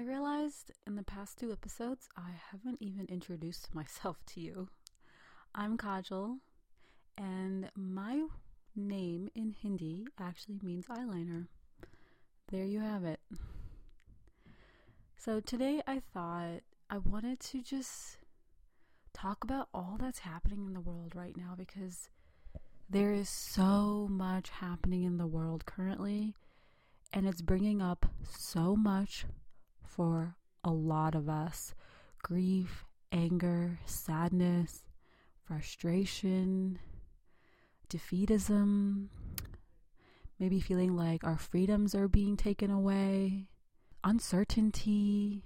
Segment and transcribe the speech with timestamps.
[0.00, 4.68] I realized in the past two episodes I haven't even introduced myself to you.
[5.54, 6.38] I'm Kajal,
[7.18, 8.24] and my
[8.74, 11.48] name in Hindi actually means eyeliner.
[12.50, 13.20] There you have it.
[15.18, 18.16] So today I thought I wanted to just
[19.12, 22.08] talk about all that's happening in the world right now because
[22.88, 26.32] there is so much happening in the world currently,
[27.12, 29.26] and it's bringing up so much
[29.90, 31.74] for a lot of us
[32.22, 34.84] grief, anger, sadness,
[35.44, 36.78] frustration,
[37.88, 39.08] defeatism,
[40.38, 43.48] maybe feeling like our freedoms are being taken away,
[44.04, 45.42] uncertainty.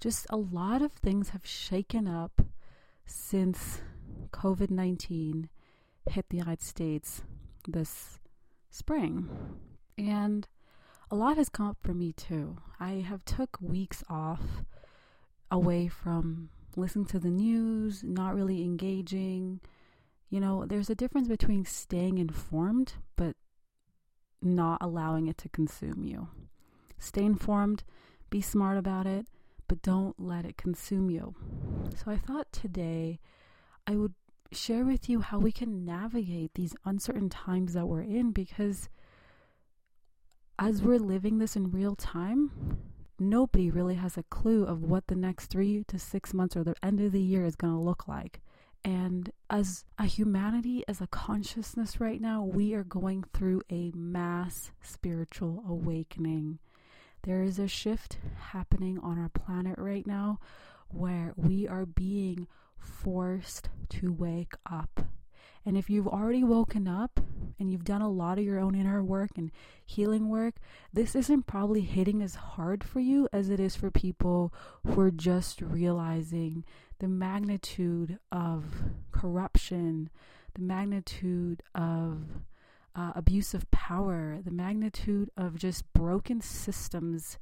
[0.00, 2.42] Just a lot of things have shaken up
[3.06, 3.80] since
[4.32, 5.48] COVID 19
[6.10, 7.22] hit the United States
[7.66, 8.18] this
[8.70, 9.28] spring.
[9.96, 10.46] And
[11.10, 12.58] a lot has come up for me too.
[12.78, 14.64] I have took weeks off
[15.50, 19.60] away from listening to the news, not really engaging.
[20.30, 23.36] You know, there's a difference between staying informed but
[24.42, 26.28] not allowing it to consume you.
[26.98, 27.84] Stay informed,
[28.30, 29.26] be smart about it,
[29.66, 31.34] but don't let it consume you.
[31.96, 33.18] So I thought today
[33.86, 34.14] I would
[34.52, 38.88] share with you how we can navigate these uncertain times that we're in because
[40.58, 42.78] as we're living this in real time,
[43.18, 46.74] nobody really has a clue of what the next three to six months or the
[46.82, 48.40] end of the year is going to look like.
[48.84, 54.70] And as a humanity, as a consciousness right now, we are going through a mass
[54.82, 56.58] spiritual awakening.
[57.22, 58.18] There is a shift
[58.52, 60.38] happening on our planet right now
[60.88, 62.46] where we are being
[62.78, 65.00] forced to wake up.
[65.68, 67.20] And if you've already woken up
[67.58, 69.50] and you've done a lot of your own inner work and
[69.84, 70.54] healing work,
[70.94, 74.50] this isn't probably hitting as hard for you as it is for people
[74.86, 76.64] who are just realizing
[77.00, 78.64] the magnitude of
[79.12, 80.08] corruption,
[80.54, 82.22] the magnitude of
[82.96, 87.36] uh, abuse of power, the magnitude of just broken systems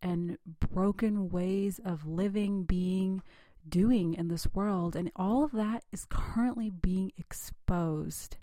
[0.00, 0.38] and
[0.72, 3.20] broken ways of living, being,
[3.68, 4.96] doing in this world.
[4.96, 8.36] And all of that is currently being exposed.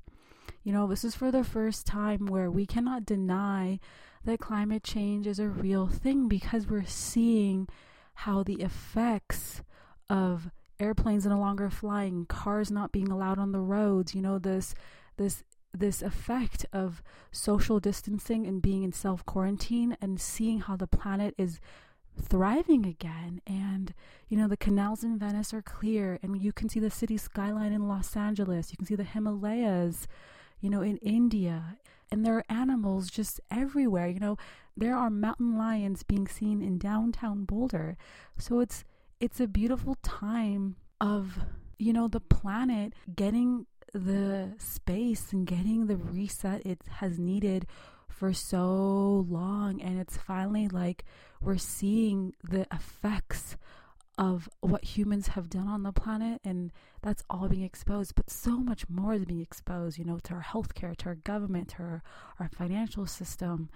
[0.63, 3.79] You know, this is for the first time where we cannot deny
[4.25, 7.67] that climate change is a real thing because we're seeing
[8.13, 9.63] how the effects
[10.09, 14.75] of airplanes no longer flying, cars not being allowed on the roads, you know, this
[15.17, 15.43] this
[15.73, 21.33] this effect of social distancing and being in self quarantine and seeing how the planet
[21.37, 21.59] is
[22.19, 23.93] thriving again and
[24.27, 27.73] you know the canals in Venice are clear and you can see the city skyline
[27.73, 30.07] in Los Angeles you can see the Himalayas
[30.59, 31.77] you know in India
[32.11, 34.37] and there are animals just everywhere you know.
[34.75, 37.97] There are mountain lions being seen in downtown Boulder.
[38.37, 38.83] So it's
[39.19, 41.39] it's a beautiful time of
[41.79, 47.65] you know the planet getting the space and getting the reset it has needed
[48.21, 51.03] for so long and it's finally like
[51.41, 53.57] we're seeing the effects
[54.15, 56.71] of what humans have done on the planet and
[57.01, 60.43] that's all being exposed but so much more is being exposed you know to our
[60.43, 62.03] healthcare to our government to our,
[62.39, 63.69] our financial system.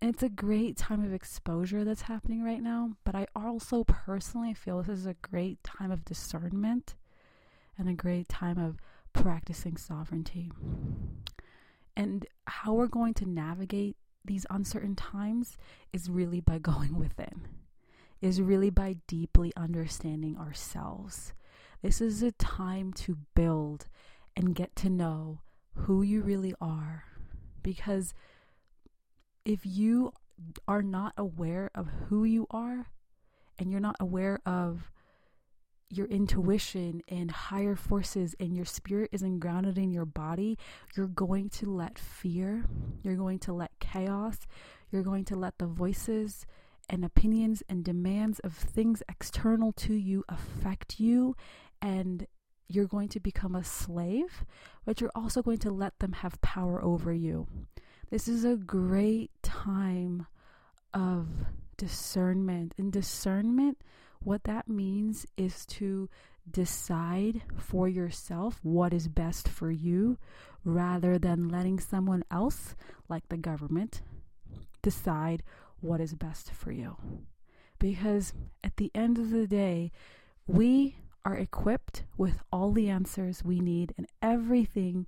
[0.00, 4.54] And it's a great time of exposure that's happening right now but i also personally
[4.54, 6.94] feel this is a great time of discernment
[7.76, 8.78] and a great time of
[9.12, 10.50] practicing sovereignty
[11.96, 15.56] and how we're going to navigate these uncertain times
[15.92, 17.48] is really by going within,
[18.20, 21.32] is really by deeply understanding ourselves.
[21.82, 23.86] This is a time to build
[24.36, 25.40] and get to know
[25.74, 27.04] who you really are.
[27.62, 28.14] Because
[29.44, 30.12] if you
[30.66, 32.86] are not aware of who you are
[33.58, 34.90] and you're not aware of
[35.90, 40.56] your intuition and higher forces and your spirit isn't grounded in your body,
[40.96, 42.64] you're going to let fear,
[43.02, 44.38] you're going to let chaos,
[44.90, 46.46] you're going to let the voices
[46.88, 51.36] and opinions and demands of things external to you affect you
[51.82, 52.26] and
[52.68, 54.44] you're going to become a slave,
[54.84, 57.48] but you're also going to let them have power over you.
[58.10, 60.26] This is a great time
[60.94, 61.28] of
[61.76, 62.74] discernment.
[62.78, 63.78] And discernment,
[64.22, 66.08] what that means is to
[66.50, 70.18] decide for yourself what is best for you
[70.64, 72.74] rather than letting someone else,
[73.08, 74.02] like the government,
[74.82, 75.42] decide
[75.80, 76.96] what is best for you.
[77.78, 79.90] Because at the end of the day,
[80.46, 85.06] we are equipped with all the answers we need, and everything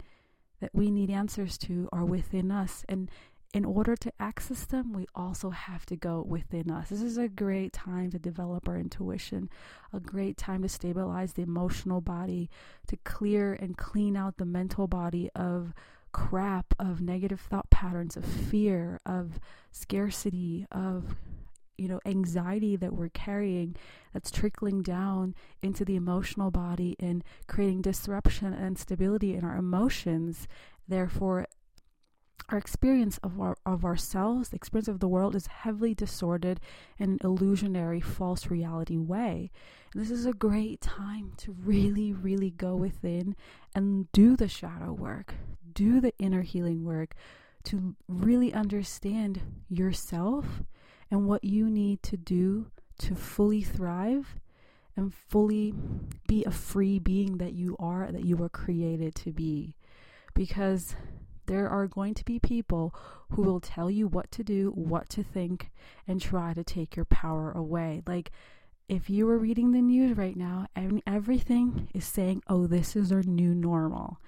[0.60, 2.84] that we need answers to are within us.
[2.88, 3.10] And
[3.52, 6.88] in order to access them, we also have to go within us.
[6.88, 9.50] This is a great time to develop our intuition,
[9.92, 12.48] a great time to stabilize the emotional body,
[12.86, 15.74] to clear and clean out the mental body of
[16.12, 19.38] crap, of negative thought patterns, of fear, of
[19.70, 21.16] scarcity, of
[21.78, 23.74] you know anxiety that we're carrying
[24.12, 30.46] that's trickling down into the emotional body and creating disruption and stability in our emotions
[30.86, 31.46] therefore
[32.48, 36.60] our experience of our of ourselves, the experience of the world is heavily distorted
[36.98, 39.50] in an illusionary false reality way.
[39.92, 43.36] And this is a great time to really, really go within
[43.74, 45.34] and do the shadow work,
[45.72, 47.14] do the inner healing work,
[47.64, 50.62] to really understand yourself
[51.10, 54.36] and what you need to do to fully thrive
[54.96, 55.74] and fully
[56.28, 59.74] be a free being that you are, that you were created to be.
[60.34, 60.94] Because
[61.46, 62.94] there are going to be people
[63.30, 65.70] who will tell you what to do, what to think,
[66.06, 68.02] and try to take your power away.
[68.06, 68.30] Like,
[68.88, 73.10] if you were reading the news right now, and everything is saying, oh, this is
[73.10, 74.18] our new normal.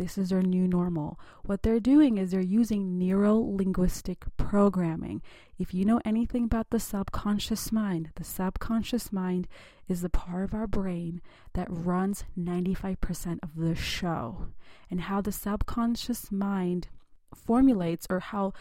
[0.00, 1.20] This is their new normal.
[1.44, 5.20] What they're doing is they're using neuro linguistic programming.
[5.58, 9.46] If you know anything about the subconscious mind, the subconscious mind
[9.88, 11.20] is the part of our brain
[11.52, 14.46] that runs 95% of the show.
[14.90, 16.88] And how the subconscious mind
[17.34, 18.54] formulates or how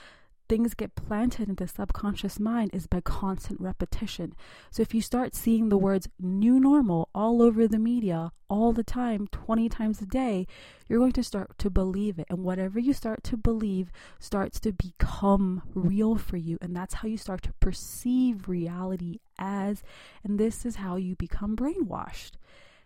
[0.49, 4.33] things get planted in the subconscious mind is by constant repetition.
[4.71, 8.83] So if you start seeing the words new normal all over the media all the
[8.83, 10.47] time, 20 times a day,
[10.87, 12.25] you're going to start to believe it.
[12.29, 16.57] And whatever you start to believe starts to become real for you.
[16.59, 19.83] And that's how you start to perceive reality as.
[20.23, 22.31] And this is how you become brainwashed.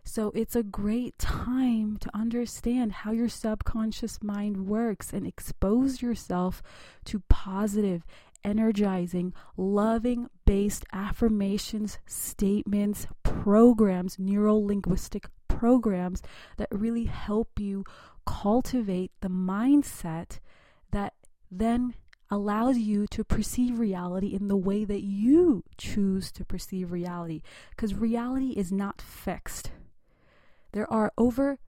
[0.03, 6.61] So it's a great time to understand how your subconscious mind works and expose yourself
[7.05, 8.05] to positive,
[8.43, 16.21] energizing, loving based affirmations, statements, programs, neuro linguistic programs
[16.57, 17.85] that really help you
[18.25, 20.39] cultivate the mindset
[20.91, 21.13] that
[21.49, 21.93] then
[22.29, 27.41] allows you to perceive reality in the way that you choose to perceive reality.
[27.69, 29.71] Because reality is not fixed.
[30.73, 31.59] There are over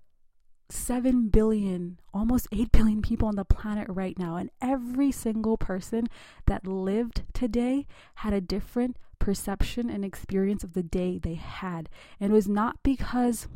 [0.70, 6.08] 7 billion, almost 8 billion people on the planet right now, and every single person
[6.48, 7.86] that lived today
[8.16, 11.90] had a different perception and experience of the day they had.
[12.20, 13.48] And it was not because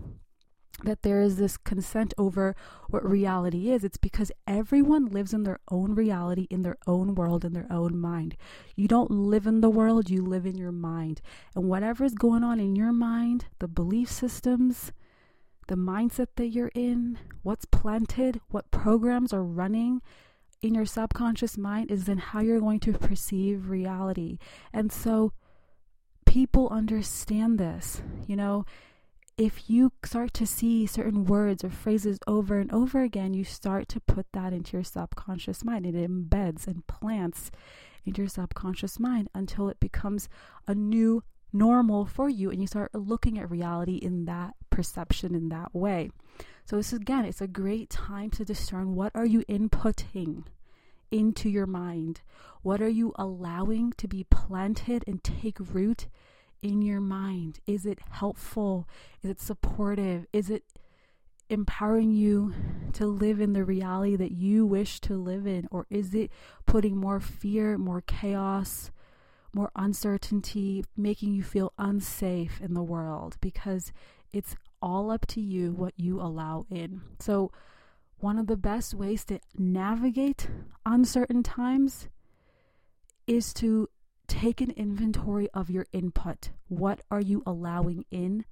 [0.84, 2.56] that there is this consent over
[2.90, 3.84] what reality is.
[3.84, 7.98] It's because everyone lives in their own reality, in their own world, in their own
[8.00, 8.38] mind.
[8.76, 11.22] You don't live in the world, you live in your mind.
[11.56, 14.92] And whatever is going on in your mind, the belief systems,
[15.70, 20.02] the mindset that you're in, what's planted, what programs are running
[20.64, 24.40] in your subconscious mind is then how you're going to perceive reality.
[24.74, 25.32] And so
[26.26, 28.02] people understand this.
[28.26, 28.66] You know,
[29.38, 33.88] if you start to see certain words or phrases over and over again, you start
[33.90, 35.86] to put that into your subconscious mind.
[35.86, 37.52] It embeds and plants
[38.06, 40.30] into your subconscious mind until it becomes
[40.68, 45.50] a new normal for you and you start looking at reality in that perception in
[45.50, 46.12] that way.
[46.66, 50.44] So this is, again, it's a great time to discern what are you inputting
[51.12, 52.22] into your mind?
[52.62, 56.08] What are you allowing to be planted and take root
[56.62, 57.60] in your mind?
[57.66, 58.88] Is it helpful?
[59.24, 60.28] Is it supportive?
[60.32, 60.64] Is it
[61.50, 62.54] empowering you
[62.94, 65.68] to live in the reality that you wish to live in?
[65.72, 66.32] Or is it
[66.66, 68.92] putting more fear, more chaos,
[69.54, 73.38] more uncertainty, making you feel unsafe in the world?
[73.42, 73.92] Because
[74.32, 77.02] it's all up to you what you allow in.
[77.20, 77.52] So,
[78.20, 80.50] one of the best ways to navigate
[80.86, 82.10] uncertain times
[83.28, 83.88] is to
[84.28, 86.50] take an inventory of your input.
[86.68, 88.46] What are you allowing in?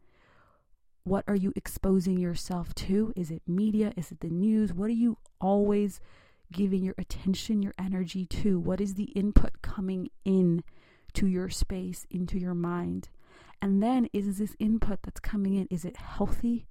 [1.04, 3.14] What are you exposing yourself to?
[3.16, 3.94] Is it media?
[3.96, 4.74] Is it the news?
[4.74, 6.00] What are you always
[6.52, 8.60] giving your attention, your energy to?
[8.60, 10.64] What is the input coming in
[11.18, 13.10] to your space, into your mind.
[13.60, 16.68] And then is this input that's coming in, is it healthy?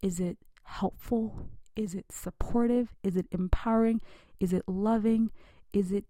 [0.00, 1.48] Is it helpful?
[1.74, 2.94] Is it supportive?
[3.02, 4.00] Is it empowering?
[4.38, 5.32] Is it loving?
[5.72, 6.04] Is it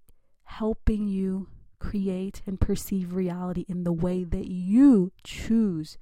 [0.44, 5.96] helping you create and perceive reality in the way that you choose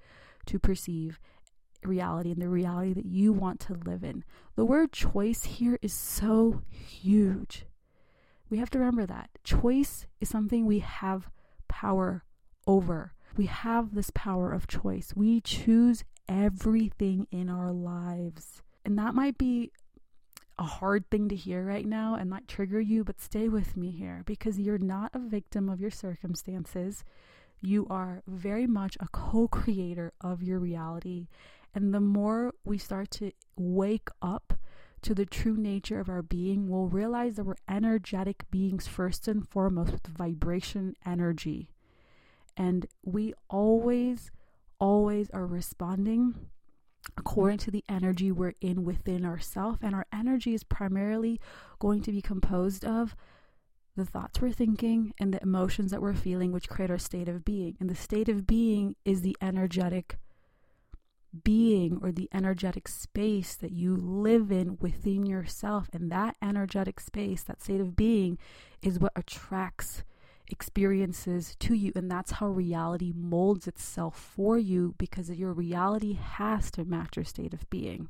[0.47, 1.21] to perceive
[1.85, 4.25] reality and the reality that you want to live in?
[4.57, 7.67] The word choice here is so huge.
[8.51, 9.31] We have to remember that.
[9.45, 11.31] Choice is something we have
[11.69, 12.25] power
[12.67, 13.15] over.
[13.37, 15.13] We have this power of choice.
[15.15, 18.63] We choose everything in our lives.
[18.85, 19.73] And that might be
[20.59, 23.91] a hard thing to hear right now and might trigger you, but stay with me
[23.91, 27.05] here because you're not a victim of your circumstances.
[27.61, 31.29] You are very much a co creator of your reality.
[31.75, 34.55] And the more we start to wake up
[35.03, 39.49] to the true nature of our being, we'll realize that we're energetic beings first and
[39.49, 41.71] foremost with vibration energy.
[42.57, 44.31] And we always,
[44.79, 46.35] always are responding
[47.17, 49.79] according to the energy we're in within ourselves.
[49.83, 51.41] And our energy is primarily
[51.79, 53.15] going to be composed of
[53.97, 57.45] the thoughts we're thinking and the emotions that we're feeling, which create our state of
[57.45, 57.77] being.
[57.81, 60.19] And the state of being is the energetic
[61.45, 65.89] being or the energetic space that you live in within yourself.
[65.93, 68.39] And that energetic space, that state of being,
[68.83, 70.03] is what attracts
[70.51, 71.93] experiences to you.
[71.95, 77.25] And that's how reality molds itself for you because your reality has to match your
[77.25, 78.09] state of being.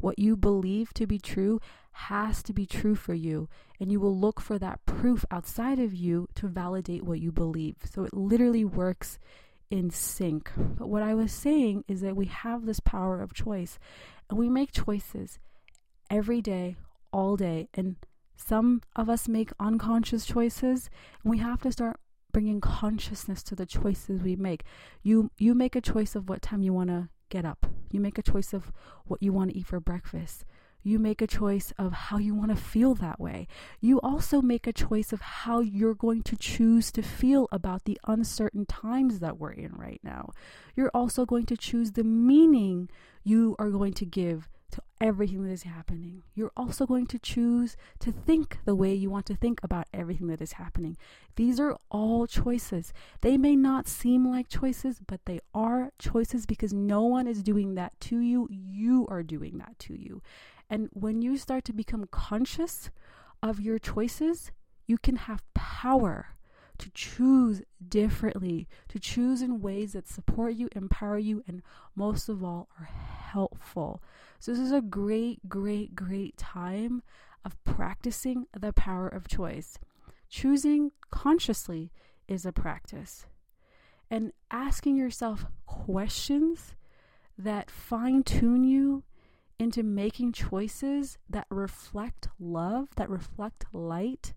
[0.00, 1.60] What you believe to be true
[1.92, 3.48] has to be true for you.
[3.80, 7.76] And you will look for that proof outside of you to validate what you believe.
[7.90, 9.18] So it literally works
[9.70, 10.50] in sync.
[10.56, 13.78] But what I was saying is that we have this power of choice
[14.28, 15.38] and we make choices
[16.10, 16.76] every day,
[17.12, 17.68] all day.
[17.74, 17.96] And
[18.36, 20.88] some of us make unconscious choices,
[21.22, 21.98] and we have to start
[22.32, 24.64] bringing consciousness to the choices we make.
[25.02, 27.66] You you make a choice of what time you want to get up.
[27.90, 28.72] You make a choice of
[29.06, 30.44] what you want to eat for breakfast.
[30.82, 33.46] You make a choice of how you want to feel that way.
[33.80, 38.00] You also make a choice of how you're going to choose to feel about the
[38.06, 40.30] uncertain times that we're in right now.
[40.76, 42.88] You're also going to choose the meaning
[43.24, 46.22] you are going to give to everything that is happening.
[46.34, 50.26] You're also going to choose to think the way you want to think about everything
[50.28, 50.96] that is happening.
[51.36, 52.92] These are all choices.
[53.20, 57.76] They may not seem like choices, but they are choices because no one is doing
[57.76, 58.48] that to you.
[58.50, 60.22] You are doing that to you.
[60.70, 62.90] And when you start to become conscious
[63.42, 64.50] of your choices,
[64.86, 66.34] you can have power
[66.78, 71.62] to choose differently, to choose in ways that support you, empower you, and
[71.96, 74.02] most of all, are helpful.
[74.38, 77.02] So, this is a great, great, great time
[77.44, 79.78] of practicing the power of choice.
[80.28, 81.90] Choosing consciously
[82.28, 83.26] is a practice.
[84.10, 86.74] And asking yourself questions
[87.36, 89.02] that fine tune you
[89.58, 94.34] into making choices that reflect love, that reflect light,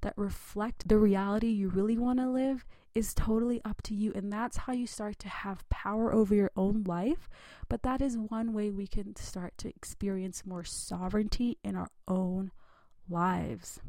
[0.00, 4.12] that reflect the reality you really want to live is totally up to you.
[4.14, 7.28] And that's how you start to have power over your own life.
[7.68, 12.50] But that is one way we can start to experience more sovereignty in our own
[13.08, 13.80] lives.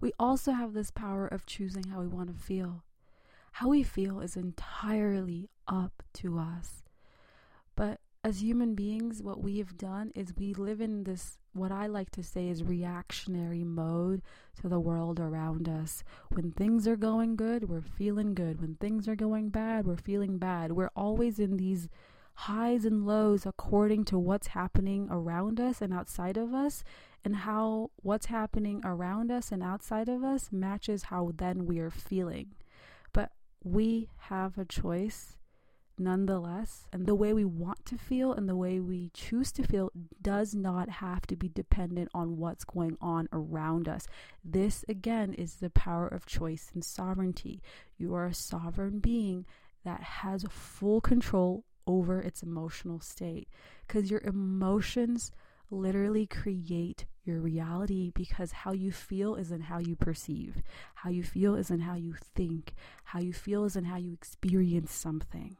[0.00, 2.84] We also have this power of choosing how we want to feel.
[3.52, 6.82] How we feel is entirely up to us.
[7.74, 11.86] But as human beings, what we have done is we live in this, what I
[11.86, 14.20] like to say is reactionary mode
[14.60, 16.02] to the world around us.
[16.30, 18.60] When things are going good, we're feeling good.
[18.60, 20.72] When things are going bad, we're feeling bad.
[20.72, 21.88] We're always in these
[22.34, 26.82] highs and lows according to what's happening around us and outside of us,
[27.24, 31.90] and how what's happening around us and outside of us matches how then we are
[31.90, 32.56] feeling.
[33.12, 33.30] But
[33.62, 35.35] we have a choice
[35.98, 36.86] nonetheless.
[36.92, 40.54] And the way we want to feel and the way we choose to feel does
[40.54, 44.06] not have to be dependent on what's going on around us.
[44.44, 47.62] This, again, is the power of choice and sovereignty.
[47.98, 49.46] You are a sovereign being
[49.84, 53.48] that has full control over its emotional state
[53.86, 55.30] because your emotions
[55.70, 60.62] literally create your reality because how you feel isn't how you perceive.
[60.94, 62.74] How you feel isn't how you think.
[63.04, 65.56] How you feel isn't how you experience something.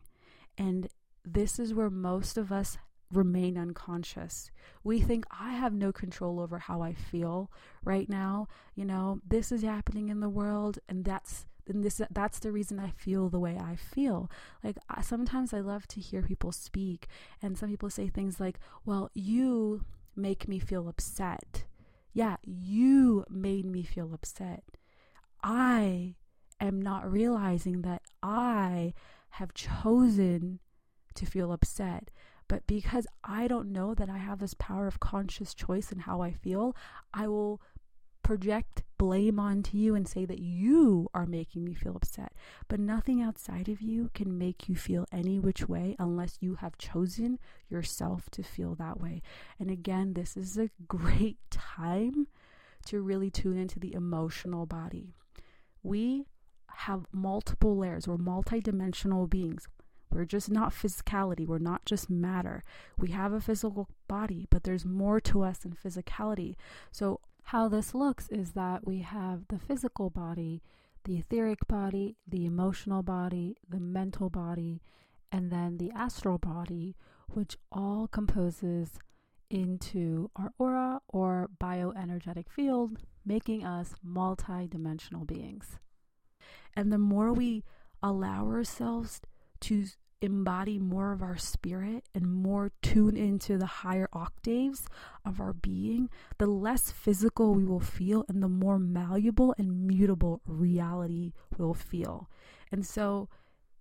[0.59, 0.89] And
[1.25, 2.79] this is where most of us
[3.13, 4.51] remain unconscious.
[4.83, 7.51] We think I have no control over how I feel
[7.85, 8.49] right now.
[8.75, 12.79] You know, this is happening in the world and that's and this that's the reason
[12.79, 14.31] I feel the way I feel.
[14.63, 17.09] Like sometimes I love to hear people speak
[17.43, 19.85] and some people say things like, "Well, you
[20.15, 21.65] make me feel upset."
[22.13, 24.65] Yeah, you made me feel upset.
[25.43, 26.15] I
[26.61, 28.95] am not realizing that I
[29.37, 30.61] have chosen
[31.14, 32.11] to feel upset.
[32.49, 36.23] But because I don't know that I have this power of conscious choice in how
[36.23, 36.76] I feel,
[37.12, 37.61] I will
[38.23, 42.33] project blame onto you and say that you are making me feel upset.
[42.66, 46.78] But nothing outside of you can make you feel any which way unless you have
[46.78, 47.38] chosen
[47.69, 49.23] yourself to feel that way.
[49.61, 52.26] And again, this is a great time
[52.87, 55.14] to really tune into the emotional body.
[55.83, 56.26] We
[56.69, 59.69] have multiple layers, we're multidimensional beings.
[60.11, 61.47] We're just not physicality.
[61.47, 62.63] We're not just matter.
[62.97, 66.55] We have a physical body, but there's more to us than physicality.
[66.93, 70.63] So, how this looks is that we have the physical body,
[71.05, 74.83] the etheric body, the emotional body, the mental body,
[75.31, 76.97] and then the astral body,
[77.29, 78.99] which all composes
[79.49, 85.79] into our aura or bioenergetic field, making us multi-dimensional beings.
[86.76, 87.64] And the more we
[88.02, 89.21] allow ourselves
[89.61, 89.87] to
[90.23, 94.87] embody more of our spirit and more tune into the higher octaves
[95.25, 100.40] of our being, the less physical we will feel and the more malleable and mutable
[100.47, 102.28] reality will feel.
[102.73, 103.28] And so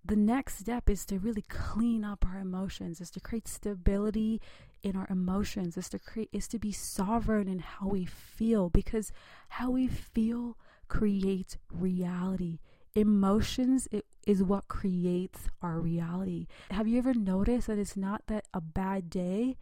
[0.04, 4.40] the next step is to really clean up our emotions, is to create stability
[4.82, 9.10] in our emotions, is to create is to be sovereign in how we feel because
[9.48, 10.56] how we feel
[10.88, 12.60] creates reality
[12.96, 16.46] emotions it is what creates our reality.
[16.70, 19.56] Have you ever noticed that it's not that a bad day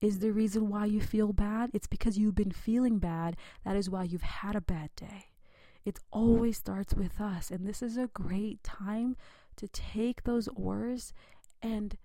[0.00, 1.70] is the reason why you feel bad?
[1.74, 3.36] It's because you've been feeling bad.
[3.64, 5.26] That is why you've had a bad day.
[5.84, 7.50] It always starts with us.
[7.50, 9.16] And this is a great time
[9.56, 11.12] to take those oars
[11.62, 11.96] and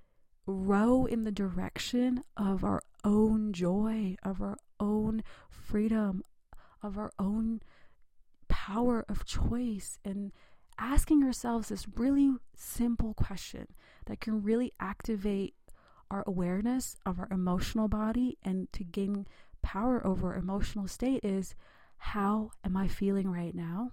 [0.45, 6.23] row in the direction of our own joy, of our own freedom,
[6.83, 7.61] of our own
[8.47, 10.31] power of choice and
[10.81, 13.67] asking ourselves this really simple question
[14.07, 15.53] that can really activate
[16.09, 19.27] our awareness of our emotional body and to gain
[19.61, 21.55] power over our emotional state is
[21.97, 23.91] how am I feeling right now?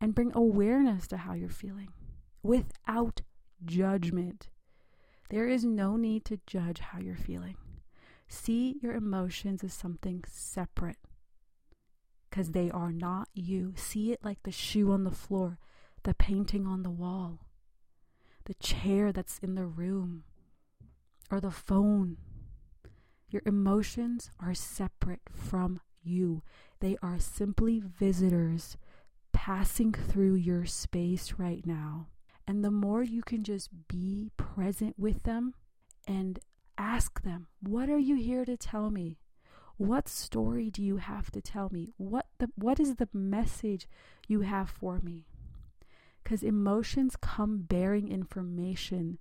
[0.00, 1.90] And bring awareness to how you're feeling
[2.42, 3.20] without
[3.64, 4.48] judgment.
[5.28, 7.56] There is no need to judge how you're feeling.
[8.26, 10.96] See your emotions as something separate
[12.28, 13.74] because they are not you.
[13.76, 15.58] See it like the shoe on the floor,
[16.02, 17.46] the painting on the wall,
[18.44, 20.24] the chair that's in the room,
[21.30, 22.18] or the phone.
[23.30, 26.42] Your emotions are separate from you,
[26.80, 28.76] they are simply visitors
[29.32, 32.08] passing through your space right now.
[32.46, 35.54] And the more you can just be present with them
[36.06, 36.38] and
[36.78, 39.18] ask them, What are you here to tell me?
[39.78, 41.92] What story do you have to tell me?
[41.96, 43.88] What the what is the message
[44.26, 45.24] you have for me?
[46.24, 49.18] Cuz emotions come bearing information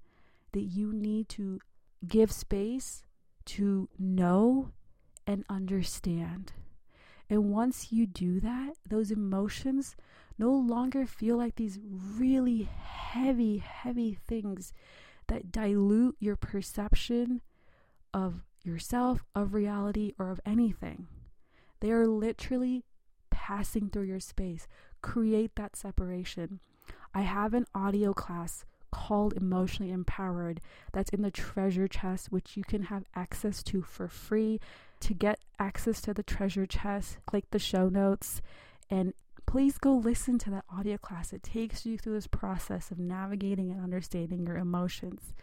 [0.53, 1.59] that you need to
[2.07, 3.03] give space
[3.45, 4.71] to know
[5.27, 6.53] and understand.
[7.29, 9.95] And once you do that, those emotions
[10.39, 14.73] no longer feel like these really heavy, heavy things
[15.27, 17.41] that dilute your perception
[18.13, 21.07] of yourself, of reality, or of anything.
[21.79, 22.83] They are literally
[23.29, 24.67] passing through your space.
[25.01, 26.59] Create that separation.
[27.13, 32.63] I have an audio class called Emotionally Empowered that's in the treasure chest, which you
[32.63, 34.59] can have access to for free.
[35.01, 38.41] To get access to the treasure chest, click the show notes
[38.89, 39.13] and
[39.45, 41.33] please go listen to that audio class.
[41.33, 45.33] It takes you through this process of navigating and understanding your emotions.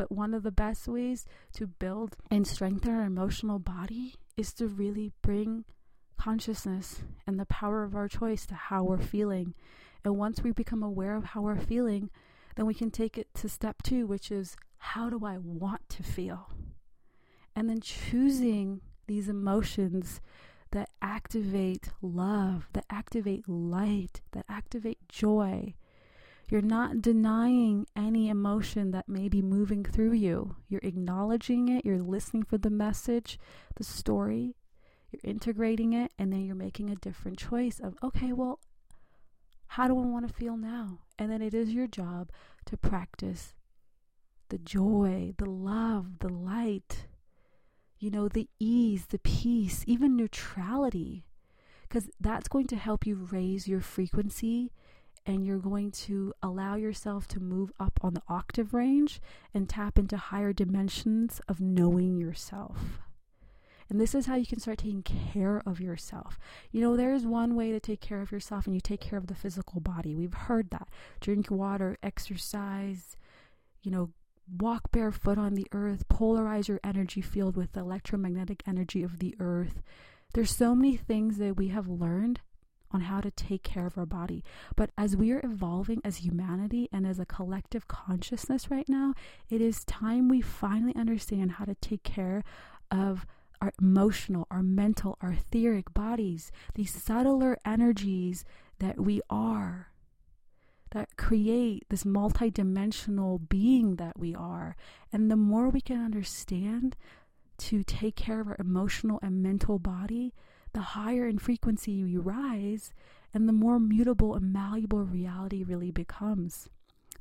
[0.00, 4.66] But one of the best ways to build and strengthen our emotional body is to
[4.66, 5.66] really bring
[6.16, 9.52] consciousness and the power of our choice to how we're feeling.
[10.02, 12.08] And once we become aware of how we're feeling,
[12.56, 16.02] then we can take it to step two, which is how do I want to
[16.02, 16.50] feel?
[17.54, 20.22] And then choosing these emotions
[20.70, 25.74] that activate love, that activate light, that activate joy,
[26.50, 30.56] you're not denying any emotion that may be moving through you.
[30.68, 33.38] You're acknowledging it, you're listening for the message,
[33.76, 34.56] the story,
[35.10, 38.60] you're integrating it, and then you're making a different choice of, okay, well,
[39.68, 40.98] how do I want to feel now?
[41.18, 42.30] And then it is your job
[42.66, 43.54] to practice
[44.48, 47.06] the joy, the love, the light,
[47.98, 51.24] you know, the ease, the peace, even neutrality,
[51.82, 54.72] because that's going to help you raise your frequency
[55.26, 59.20] and you're going to allow yourself to move up on the octave range
[59.52, 63.00] and tap into higher dimensions of knowing yourself.
[63.88, 66.38] And this is how you can start taking care of yourself.
[66.70, 69.18] You know, there is one way to take care of yourself, and you take care
[69.18, 70.14] of the physical body.
[70.14, 70.88] We've heard that.
[71.20, 73.16] Drink water, exercise,
[73.82, 74.10] you know,
[74.58, 79.34] walk barefoot on the earth, polarize your energy field with the electromagnetic energy of the
[79.40, 79.82] earth.
[80.34, 82.40] There's so many things that we have learned
[82.92, 84.44] on how to take care of our body.
[84.76, 89.14] But as we are evolving as humanity and as a collective consciousness right now,
[89.48, 92.42] it is time we finally understand how to take care
[92.90, 93.26] of
[93.60, 98.44] our emotional, our mental, our etheric bodies, these subtler energies
[98.78, 99.88] that we are
[100.92, 104.76] that create this multidimensional being that we are.
[105.12, 106.96] And the more we can understand
[107.58, 110.34] to take care of our emotional and mental body,
[110.72, 112.92] the higher in frequency we rise,
[113.32, 116.68] and the more mutable and malleable reality really becomes.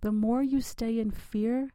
[0.02, 1.72] The more you stay in fear,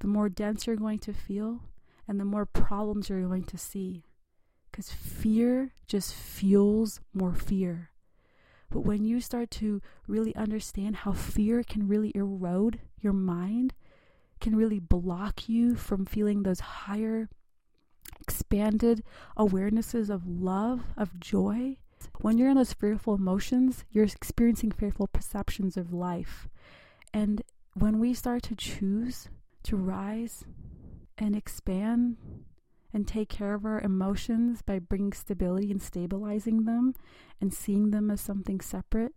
[0.00, 1.62] the more dense you're going to feel,
[2.08, 4.04] and the more problems you're going to see.
[4.70, 7.90] Because fear just fuels more fear.
[8.70, 13.74] But when you start to really understand how fear can really erode your mind,
[14.40, 17.28] can really block you from feeling those higher,
[18.20, 19.02] expanded
[19.36, 21.76] awarenesses of love, of joy.
[22.20, 26.48] When you're in those fearful emotions, you're experiencing fearful perceptions of life.
[27.12, 27.42] And
[27.74, 29.28] when we start to choose
[29.64, 30.44] to rise
[31.18, 32.16] and expand
[32.92, 36.94] and take care of our emotions by bringing stability and stabilizing them
[37.40, 39.12] and seeing them as something separate,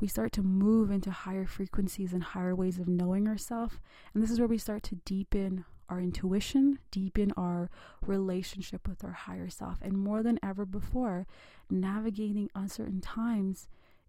[0.00, 3.78] we start to move into higher frequencies and higher ways of knowing ourselves.
[4.12, 7.70] And this is where we start to deepen our intuition, deepen our
[8.06, 9.78] relationship with our higher self.
[9.82, 11.26] And more than ever before,
[11.70, 13.68] navigating uncertain times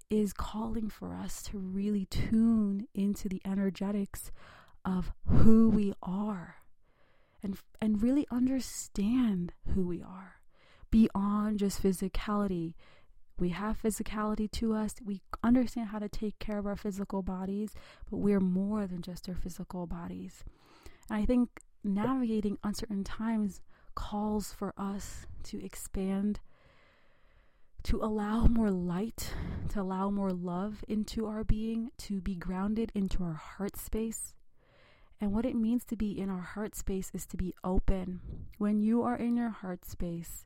[0.10, 4.32] is calling for us to really tune into the energetics
[4.84, 6.58] of who we are
[7.42, 10.36] and and really understand who we are
[10.92, 12.74] beyond just physicality.
[13.38, 14.96] We have physicality to us.
[15.04, 17.74] We understand how to take care of our physical bodies
[18.10, 20.44] but we're more than just our physical bodies.
[21.10, 21.50] And i think
[21.86, 23.62] navigating uncertain times
[23.94, 26.40] calls for us to expand
[27.84, 29.32] to allow more light,
[29.70, 34.34] to allow more love into our being, to be grounded into our heart space,
[35.22, 38.22] and what it means to be in our heart space is to be open.
[38.58, 40.46] When you are in your heart space,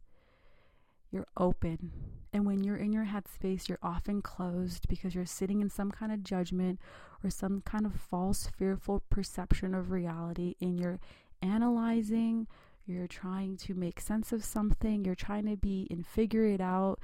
[1.12, 1.92] you're open.
[2.32, 5.92] And when you're in your head space, you're often closed because you're sitting in some
[5.92, 6.80] kind of judgment
[7.24, 10.56] or some kind of false, fearful perception of reality.
[10.62, 11.00] And you're
[11.42, 12.48] analyzing,
[12.86, 17.00] you're trying to make sense of something, you're trying to be in figure it out,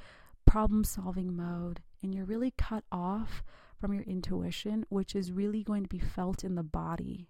[0.46, 1.82] problem solving mode.
[2.02, 3.44] And you're really cut off
[3.80, 7.30] from your intuition, which is really going to be felt in the body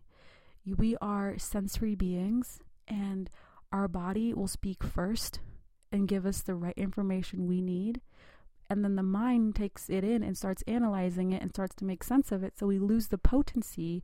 [0.65, 3.29] we are sensory beings and
[3.71, 5.39] our body will speak first
[5.91, 8.01] and give us the right information we need
[8.69, 12.03] and then the mind takes it in and starts analyzing it and starts to make
[12.03, 14.03] sense of it so we lose the potency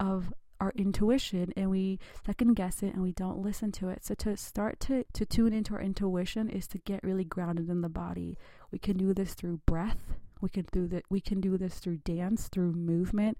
[0.00, 4.04] of our intuition and we second guess it and we don't listen to it.
[4.04, 7.80] So to start to, to tune into our intuition is to get really grounded in
[7.80, 8.36] the body.
[8.70, 10.14] We can do this through breath.
[10.40, 13.38] We can do that we can do this through dance through movement.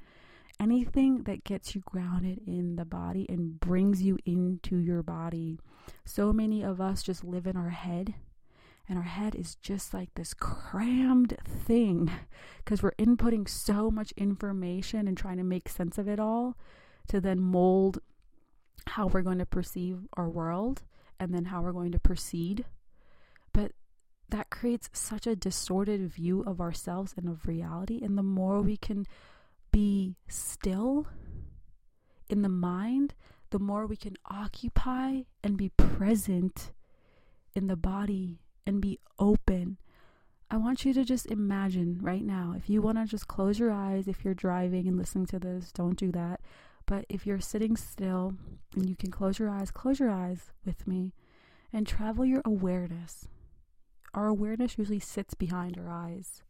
[0.60, 5.60] Anything that gets you grounded in the body and brings you into your body.
[6.04, 8.14] So many of us just live in our head,
[8.88, 12.10] and our head is just like this crammed thing.
[12.56, 16.56] Because we're inputting so much information and trying to make sense of it all
[17.08, 17.98] to then mold
[18.86, 20.82] how we're going to perceive our world
[21.20, 22.64] and then how we're going to proceed.
[23.52, 23.72] But
[24.28, 28.00] that creates such a distorted view of ourselves and of reality.
[28.02, 29.06] And the more we can
[29.72, 31.06] be still
[32.28, 33.14] in the mind,
[33.50, 36.72] the more we can occupy and be present
[37.54, 39.78] in the body and be open.
[40.50, 42.54] I want you to just imagine right now.
[42.56, 45.72] If you want to just close your eyes, if you're driving and listening to this,
[45.72, 46.40] don't do that.
[46.88, 48.32] But if you're sitting still
[48.74, 51.12] and you can close your eyes, close your eyes with me
[51.70, 53.28] and travel your awareness.
[54.14, 56.42] Our awareness usually sits behind our eyes,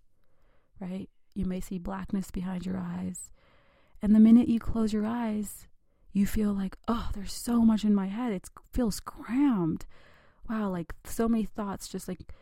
[0.81, 1.11] right?
[1.35, 3.31] You may see blackness behind your eyes.
[4.01, 5.67] And the minute you close your eyes,
[6.13, 8.33] you feel like, oh, there's so much in my head.
[8.33, 9.87] It feels crammed.
[10.49, 12.33] Wow, like so many thoughts just like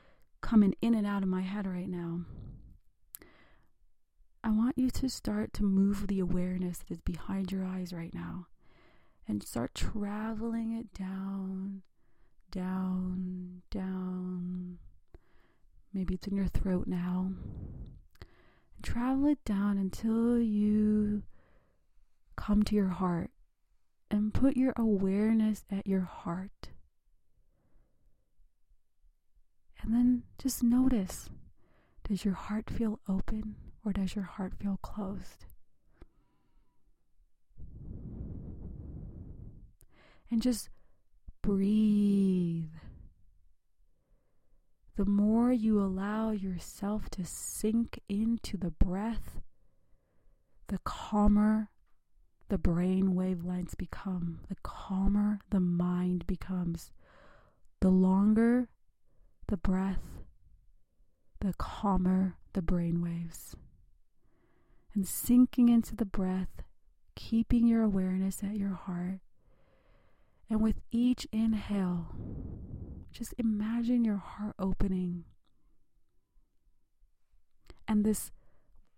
[0.42, 2.26] coming in and out of my head right now.
[4.46, 8.14] I want you to start to move the awareness that is behind your eyes right
[8.14, 8.46] now
[9.26, 11.82] and start traveling it down,
[12.52, 14.78] down, down.
[15.92, 17.32] Maybe it's in your throat now
[18.85, 21.24] travel it down until you
[22.37, 23.32] come to your heart
[24.12, 26.68] and put your awareness at your heart.
[29.82, 31.30] And then just notice
[32.09, 33.56] does your heart feel open
[33.87, 35.46] or does your heart feel closed?
[40.29, 40.68] And just
[41.40, 42.72] breathe.
[44.96, 49.40] The more you allow yourself to sink into the breath,
[50.66, 51.70] the calmer
[52.49, 56.90] the brain wavelengths become, the calmer the mind becomes.
[57.81, 58.68] The longer
[59.46, 60.03] the breath,
[61.40, 63.55] the calmer the brain waves.
[64.96, 66.62] And sinking into the breath,
[67.14, 69.20] keeping your awareness at your heart.
[70.48, 72.16] And with each inhale,
[73.12, 75.24] just imagine your heart opening.
[77.87, 78.32] And this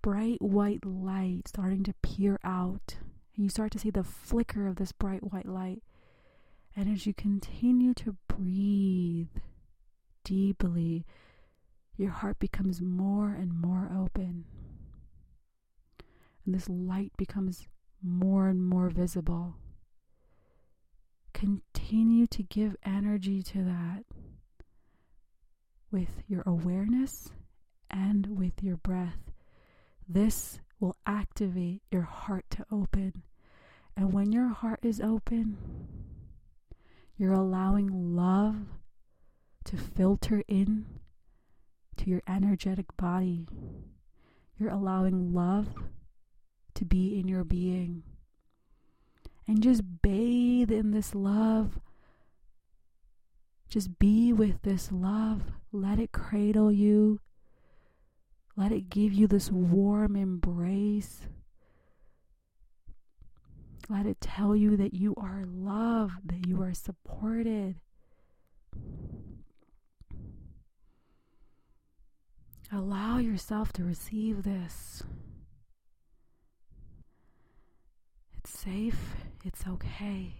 [0.00, 2.98] bright white light starting to peer out.
[3.34, 5.82] And you start to see the flicker of this bright white light.
[6.76, 9.26] And as you continue to breathe
[10.22, 11.04] deeply,
[11.96, 14.44] your heart becomes more and more open.
[16.48, 17.68] And this light becomes
[18.02, 19.56] more and more visible.
[21.34, 24.04] Continue to give energy to that
[25.90, 27.28] with your awareness
[27.90, 29.30] and with your breath.
[30.08, 33.24] This will activate your heart to open.
[33.94, 35.58] And when your heart is open,
[37.18, 38.56] you're allowing love
[39.66, 40.86] to filter in
[41.98, 43.46] to your energetic body.
[44.58, 45.74] You're allowing love
[46.78, 48.02] to be in your being.
[49.46, 51.80] And just bathe in this love.
[53.68, 55.42] Just be with this love.
[55.72, 57.20] Let it cradle you.
[58.56, 61.22] Let it give you this warm embrace.
[63.88, 67.76] Let it tell you that you are loved, that you are supported.
[72.70, 75.02] Allow yourself to receive this.
[78.48, 80.36] It's safe, it's okay.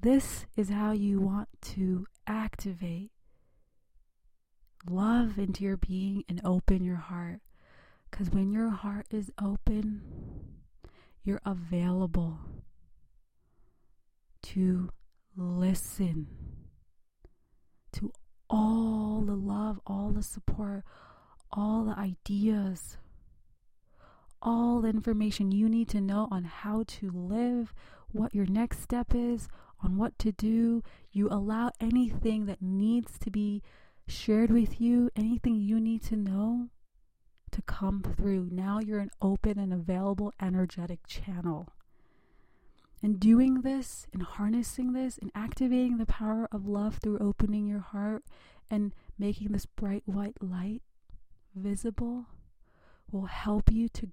[0.00, 3.10] This is how you want to activate
[4.88, 7.40] love into your being and open your heart.
[8.10, 10.00] Because when your heart is open,
[11.24, 12.38] you're available
[14.44, 14.90] to
[15.36, 16.26] listen
[17.92, 18.12] to
[18.48, 20.84] all the love, all the support,
[21.52, 22.96] all the ideas,
[24.44, 27.72] all information you need to know on how to live,
[28.12, 29.48] what your next step is,
[29.82, 30.82] on what to do.
[31.10, 33.62] You allow anything that needs to be
[34.06, 36.68] shared with you, anything you need to know
[37.50, 38.48] to come through.
[38.50, 41.68] Now you're an open and available energetic channel.
[43.02, 47.80] And doing this and harnessing this and activating the power of love through opening your
[47.80, 48.24] heart
[48.70, 50.82] and making this bright white light
[51.54, 52.26] visible
[53.12, 54.08] will help you to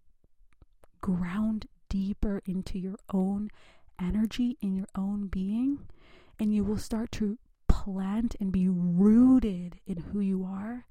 [1.02, 3.50] ground deeper into your own
[4.00, 5.80] energy in your own being
[6.40, 7.38] and you will start to
[7.68, 10.86] plant and be rooted in who you are.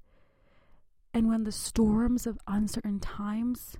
[1.13, 3.75] And when the storms of uncertain times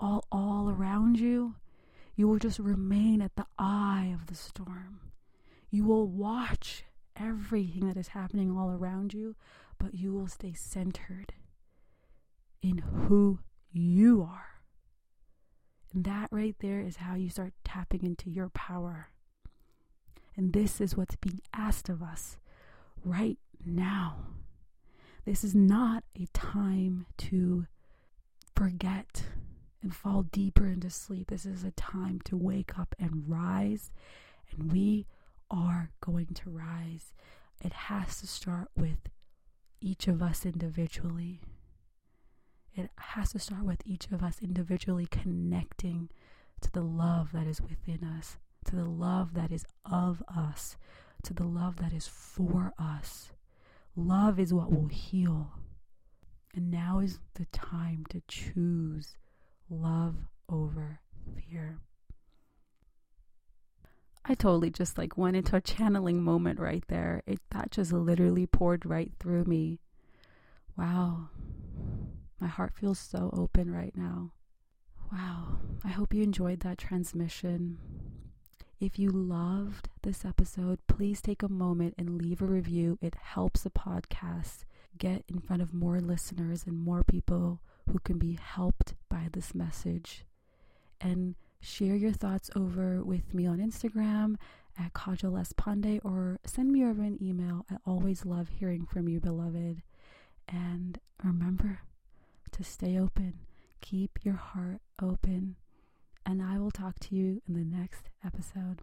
[0.00, 1.54] all all around you,
[2.16, 5.00] you will just remain at the eye of the storm.
[5.70, 9.36] You will watch everything that is happening all around you,
[9.78, 11.34] but you will stay centered
[12.62, 13.40] in who
[13.72, 14.55] you are.
[15.98, 19.08] That right there is how you start tapping into your power.
[20.36, 22.36] And this is what's being asked of us
[23.02, 24.18] right now.
[25.24, 27.66] This is not a time to
[28.54, 29.24] forget
[29.82, 31.30] and fall deeper into sleep.
[31.30, 33.90] This is a time to wake up and rise.
[34.50, 35.06] And we
[35.50, 37.14] are going to rise.
[37.64, 39.08] It has to start with
[39.80, 41.40] each of us individually.
[42.76, 46.10] It has to start with each of us individually connecting
[46.60, 48.36] to the love that is within us
[48.66, 50.76] to the love that is of us,
[51.22, 53.32] to the love that is for us.
[53.94, 55.52] Love is what will heal.
[56.54, 59.16] And now is the time to choose
[59.70, 60.16] love
[60.48, 61.00] over
[61.34, 61.78] fear.
[64.24, 67.22] I totally just like went into a channeling moment right there.
[67.26, 69.78] It that just literally poured right through me.
[70.76, 71.28] Wow.
[72.46, 74.30] My heart feels so open right now.
[75.12, 75.58] Wow.
[75.82, 77.76] I hope you enjoyed that transmission.
[78.78, 82.98] If you loved this episode, please take a moment and leave a review.
[83.02, 84.58] It helps the podcast
[84.96, 89.52] get in front of more listeners and more people who can be helped by this
[89.52, 90.24] message.
[91.00, 94.36] And share your thoughts over with me on Instagram
[94.78, 95.52] at Kajal S.
[95.52, 97.66] Pandey or send me over an email.
[97.68, 99.82] I always love hearing from you, beloved.
[100.48, 101.80] And remember
[102.56, 103.40] to stay open,
[103.80, 105.56] keep your heart open,
[106.24, 108.80] and I will talk to you in the next episode.